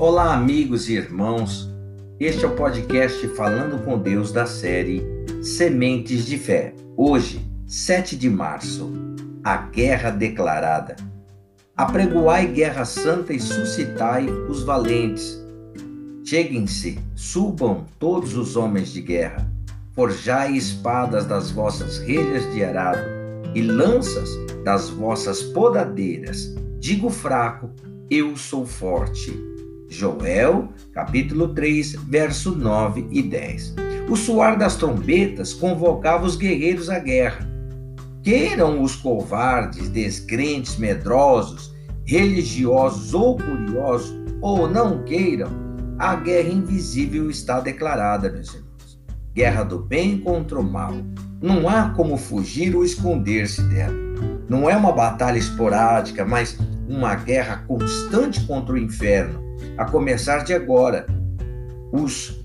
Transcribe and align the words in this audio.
Olá, 0.00 0.32
amigos 0.32 0.88
e 0.88 0.92
irmãos. 0.92 1.68
Este 2.20 2.44
é 2.44 2.46
o 2.46 2.54
podcast 2.54 3.26
Falando 3.30 3.84
com 3.84 3.98
Deus 3.98 4.30
da 4.30 4.46
série 4.46 5.02
Sementes 5.42 6.24
de 6.24 6.38
Fé. 6.38 6.72
Hoje, 6.96 7.44
7 7.66 8.14
de 8.14 8.30
março, 8.30 8.92
a 9.42 9.56
guerra 9.56 10.10
declarada. 10.10 10.94
Apregoai 11.76 12.46
guerra 12.46 12.84
santa 12.84 13.32
e 13.32 13.40
suscitai 13.40 14.30
os 14.48 14.62
valentes. 14.62 15.36
Cheguem-se, 16.24 17.00
subam 17.16 17.84
todos 17.98 18.36
os 18.36 18.54
homens 18.54 18.90
de 18.92 19.00
guerra. 19.00 19.50
Forjai 19.96 20.52
espadas 20.52 21.26
das 21.26 21.50
vossas 21.50 21.98
relhas 21.98 22.48
de 22.54 22.62
arado 22.62 23.02
e 23.52 23.62
lanças 23.62 24.30
das 24.64 24.90
vossas 24.90 25.42
podadeiras. 25.42 26.54
Digo 26.78 27.10
fraco, 27.10 27.68
eu 28.08 28.36
sou 28.36 28.64
forte 28.64 29.57
Joel, 29.88 30.68
capítulo 30.92 31.48
3, 31.54 31.94
verso 32.06 32.54
9 32.54 33.06
e 33.10 33.22
10. 33.22 33.74
O 34.10 34.16
soar 34.16 34.58
das 34.58 34.76
trombetas 34.76 35.54
convocava 35.54 36.26
os 36.26 36.36
guerreiros 36.36 36.90
à 36.90 36.98
guerra. 36.98 37.48
Queiram 38.22 38.82
os 38.82 38.94
covardes, 38.96 39.88
descrentes, 39.88 40.76
medrosos, 40.76 41.74
religiosos 42.04 43.14
ou 43.14 43.38
curiosos, 43.38 44.14
ou 44.42 44.68
não 44.68 45.02
queiram, 45.04 45.50
a 45.98 46.14
guerra 46.14 46.50
invisível 46.50 47.30
está 47.30 47.58
declarada, 47.58 48.30
meus 48.30 48.54
irmãos. 48.54 49.00
Guerra 49.34 49.64
do 49.64 49.78
bem 49.78 50.18
contra 50.18 50.60
o 50.60 50.62
mal. 50.62 50.92
Não 51.40 51.68
há 51.68 51.90
como 51.90 52.16
fugir 52.18 52.76
ou 52.76 52.84
esconder-se 52.84 53.62
dela. 53.64 53.96
Não 54.48 54.68
é 54.68 54.76
uma 54.76 54.92
batalha 54.92 55.38
esporádica, 55.38 56.24
mas 56.24 56.58
uma 56.86 57.14
guerra 57.14 57.64
constante 57.66 58.44
contra 58.46 58.74
o 58.74 58.78
inferno 58.78 59.47
a 59.76 59.84
começar 59.84 60.44
de 60.44 60.52
agora. 60.52 61.06
Os 61.92 62.38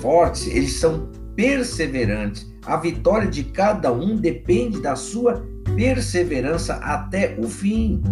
fortes, 0.00 0.46
eles 0.46 0.74
são 0.74 1.10
perseverantes. 1.34 2.52
A 2.64 2.76
vitória 2.76 3.28
de 3.28 3.44
cada 3.44 3.92
um 3.92 4.16
depende 4.16 4.80
da 4.80 4.96
sua 4.96 5.44
perseverança 5.76 6.74
até 6.74 7.36
o 7.38 7.48
fim. 7.48 8.02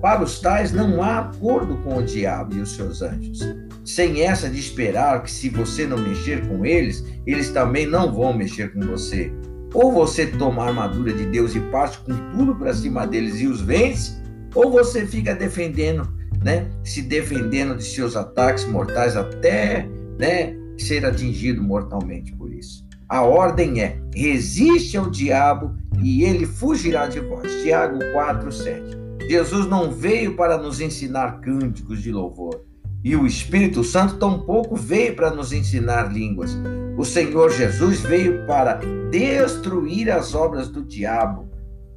Para 0.00 0.22
os 0.22 0.40
tais 0.40 0.72
não 0.72 1.02
há 1.02 1.20
acordo 1.20 1.76
com 1.78 1.98
o 1.98 2.02
diabo 2.02 2.56
e 2.56 2.60
os 2.60 2.74
seus 2.74 3.02
anjos. 3.02 3.40
Sem 3.84 4.22
essa 4.22 4.48
de 4.48 4.58
esperar 4.58 5.22
que 5.22 5.30
se 5.30 5.48
você 5.48 5.86
não 5.86 5.98
mexer 5.98 6.46
com 6.48 6.66
eles, 6.66 7.04
eles 7.26 7.50
também 7.50 7.86
não 7.86 8.12
vão 8.12 8.32
mexer 8.32 8.72
com 8.72 8.80
você. 8.80 9.32
Ou 9.72 9.92
você 9.92 10.26
toma 10.26 10.64
a 10.64 10.68
armadura 10.68 11.12
de 11.12 11.24
Deus 11.26 11.54
e 11.54 11.60
parte 11.60 11.98
com 11.98 12.12
tudo 12.30 12.54
para 12.54 12.74
cima 12.74 13.06
deles 13.06 13.40
e 13.40 13.46
os 13.46 13.60
vence, 13.60 14.20
ou 14.54 14.70
você 14.70 15.06
fica 15.06 15.34
defendendo 15.34 16.06
né, 16.44 16.70
se 16.82 17.02
defendendo 17.02 17.76
de 17.76 17.84
seus 17.84 18.16
ataques 18.16 18.64
mortais 18.64 19.16
até 19.16 19.88
né, 20.18 20.54
ser 20.78 21.04
atingido 21.04 21.62
mortalmente 21.62 22.32
por 22.34 22.52
isso. 22.52 22.84
A 23.08 23.22
ordem 23.22 23.82
é: 23.82 24.00
resiste 24.14 24.96
ao 24.96 25.10
diabo 25.10 25.74
e 26.02 26.24
ele 26.24 26.46
fugirá 26.46 27.06
de 27.06 27.20
vós. 27.20 27.50
Tiago 27.62 27.98
4:7. 27.98 29.02
Jesus 29.28 29.66
não 29.66 29.90
veio 29.90 30.34
para 30.34 30.58
nos 30.58 30.80
ensinar 30.80 31.40
cânticos 31.40 32.02
de 32.02 32.10
louvor, 32.10 32.64
e 33.04 33.14
o 33.16 33.26
Espírito 33.26 33.84
Santo 33.84 34.16
tampouco 34.16 34.76
veio 34.76 35.14
para 35.14 35.30
nos 35.30 35.52
ensinar 35.52 36.12
línguas. 36.12 36.56
O 36.96 37.04
Senhor 37.04 37.50
Jesus 37.50 38.00
veio 38.00 38.46
para 38.46 38.80
destruir 39.10 40.10
as 40.10 40.34
obras 40.34 40.68
do 40.68 40.82
diabo. 40.82 41.50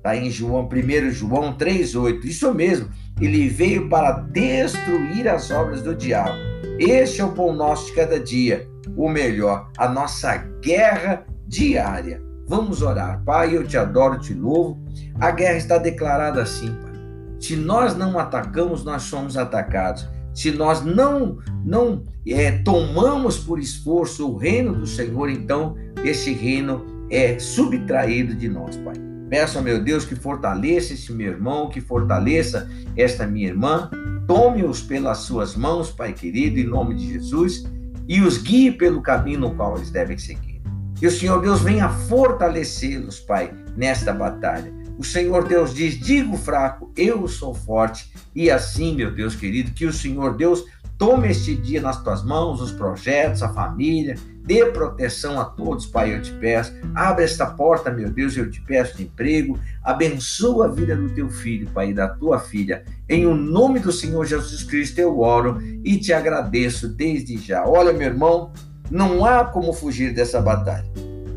Está 0.06 0.16
em 0.16 0.30
João, 0.30 0.70
1 0.72 1.10
João 1.10 1.58
3,8. 1.58 2.26
Isso 2.26 2.54
mesmo. 2.54 2.88
Ele 3.20 3.50
veio 3.50 3.90
para 3.90 4.12
destruir 4.12 5.28
as 5.28 5.50
obras 5.50 5.82
do 5.82 5.96
diabo. 5.96 6.38
Este 6.78 7.22
é 7.22 7.26
o 7.26 7.32
pão 7.32 7.56
nosso 7.56 7.88
de 7.88 7.94
cada 7.94 8.20
dia, 8.20 8.70
o 8.96 9.10
melhor, 9.10 9.72
a 9.76 9.90
nossa 9.90 10.38
guerra 10.62 11.26
diária. 11.48 12.22
Vamos 12.48 12.84
orar. 12.84 13.24
Pai, 13.26 13.58
eu 13.58 13.66
te 13.66 13.78
adoro, 13.78 14.20
te 14.20 14.36
louvo. 14.36 14.80
A 15.20 15.32
guerra 15.32 15.58
está 15.58 15.80
declarada 15.80 16.44
assim, 16.44 16.68
Pai. 16.84 16.94
Se 17.40 17.56
nós 17.56 17.98
não 17.98 18.20
atacamos, 18.20 18.84
nós 18.84 19.02
somos 19.02 19.36
atacados. 19.36 20.08
Se 20.36 20.52
nós 20.52 20.86
não 20.86 21.40
não 21.64 22.04
é, 22.28 22.52
tomamos 22.60 23.40
por 23.40 23.58
esforço 23.58 24.30
o 24.30 24.38
reino 24.38 24.76
do 24.76 24.86
Senhor, 24.86 25.32
então 25.32 25.76
esse 26.04 26.32
reino 26.32 26.86
é 27.10 27.40
subtraído 27.40 28.36
de 28.36 28.48
nós, 28.48 28.76
Pai. 28.78 29.15
Peço 29.30 29.58
a 29.58 29.62
meu 29.62 29.84
Deus 29.84 30.06
que 30.06 30.16
fortaleça 30.16 30.94
esse 30.94 31.12
meu 31.12 31.32
irmão, 31.32 31.70
que 31.70 31.82
fortaleça 31.82 32.70
esta 32.96 33.26
minha 33.26 33.48
irmã. 33.48 33.90
Tome-os 34.28 34.82
pelas 34.82 35.20
suas 35.20 35.56
mãos, 35.56 35.92
Pai 35.92 36.14
querido, 36.14 36.60
em 36.60 36.64
nome 36.64 36.96
de 36.96 37.14
Jesus, 37.14 37.64
e 38.08 38.22
os 38.22 38.38
guie 38.38 38.72
pelo 38.72 39.02
caminho 39.02 39.40
no 39.40 39.56
qual 39.56 39.78
eles 39.78 39.92
devem 39.92 40.18
seguir. 40.18 40.62
Que 40.96 41.08
o 41.08 41.12
Senhor 41.12 41.42
Deus 41.42 41.62
venha 41.62 41.90
fortalecê-los, 41.90 43.20
Pai, 43.20 43.54
nesta 43.76 44.14
batalha. 44.14 44.74
O 44.98 45.04
Senhor 45.04 45.48
Deus 45.48 45.74
diz: 45.74 46.00
digo 46.00 46.38
fraco, 46.38 46.92
eu 46.96 47.28
sou 47.28 47.54
forte. 47.54 48.14
E 48.34 48.50
assim, 48.50 48.96
meu 48.96 49.14
Deus 49.14 49.36
querido, 49.36 49.72
que 49.72 49.86
o 49.86 49.94
Senhor 49.94 50.38
Deus 50.38 50.64
tome 50.98 51.30
este 51.30 51.56
dia 51.56 51.82
nas 51.82 52.02
tuas 52.02 52.24
mãos, 52.24 52.62
os 52.62 52.72
projetos, 52.72 53.44
a 53.44 53.50
família, 53.50 54.16
Dê 54.46 54.64
proteção 54.68 55.40
a 55.40 55.46
todos, 55.46 55.88
Pai, 55.88 56.14
eu 56.14 56.22
te 56.22 56.32
peço. 56.34 56.72
Abre 56.94 57.24
esta 57.24 57.48
porta, 57.48 57.90
meu 57.90 58.12
Deus, 58.12 58.38
eu 58.38 58.50
te 58.50 58.62
peço 58.62 58.96
de 58.96 59.04
emprego. 59.04 59.60
Abençoa 59.84 60.66
a 60.68 60.70
vida 60.70 60.96
do 60.96 61.10
teu 61.10 61.28
filho, 61.30 61.68
Pai, 61.74 61.90
e 61.90 61.94
da 61.96 62.08
tua 62.08 62.40
filha. 62.40 62.86
Em 63.10 63.26
o 63.26 63.34
nome 63.34 63.80
do 63.80 63.92
Senhor 63.92 64.24
Jesus 64.24 64.62
Cristo 64.62 65.00
eu 65.00 65.20
oro 65.20 65.60
e 65.84 65.98
te 65.98 66.14
agradeço 66.14 66.88
desde 66.88 67.38
já. 67.38 67.66
Olha, 67.66 67.92
meu 67.92 68.06
irmão, 68.06 68.52
não 68.92 69.26
há 69.26 69.44
como 69.44 69.74
fugir 69.74 70.14
dessa 70.14 70.40
batalha. 70.40 70.86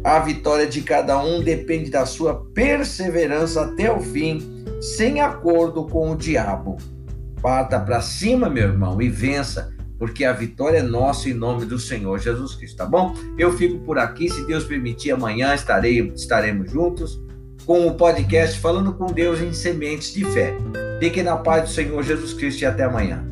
A 0.04 0.18
vitória 0.18 0.66
de 0.66 0.82
cada 0.82 1.18
um 1.18 1.42
depende 1.42 1.90
da 1.90 2.04
sua 2.04 2.44
perseverança 2.52 3.62
até 3.62 3.90
o 3.90 4.00
fim, 4.00 4.66
sem 4.82 5.22
acordo 5.22 5.86
com 5.86 6.10
o 6.10 6.16
diabo. 6.16 6.76
Parta 7.40 7.78
para 7.78 8.00
cima, 8.00 8.48
meu 8.48 8.68
irmão, 8.68 9.00
e 9.00 9.08
vença 9.08 9.72
porque 9.98 10.24
a 10.24 10.32
vitória 10.32 10.78
é 10.78 10.82
nossa 10.82 11.28
em 11.28 11.34
nome 11.34 11.66
do 11.66 11.78
Senhor 11.78 12.18
Jesus 12.18 12.54
Cristo, 12.54 12.76
tá 12.76 12.86
bom? 12.86 13.14
Eu 13.36 13.52
fico 13.52 13.80
por 13.80 13.98
aqui, 13.98 14.30
se 14.30 14.46
Deus 14.46 14.64
permitir, 14.64 15.10
amanhã 15.10 15.54
estarei, 15.54 16.00
estaremos 16.14 16.70
juntos 16.70 17.20
com 17.66 17.86
o 17.86 17.94
podcast 17.94 18.58
Falando 18.60 18.94
com 18.94 19.06
Deus 19.06 19.40
em 19.40 19.52
Sementes 19.52 20.14
de 20.14 20.24
Fé. 20.24 20.56
Fiquem 21.00 21.24
na 21.24 21.36
paz 21.36 21.64
do 21.64 21.74
Senhor 21.74 22.02
Jesus 22.02 22.32
Cristo 22.32 22.62
e 22.62 22.66
até 22.66 22.84
amanhã. 22.84 23.26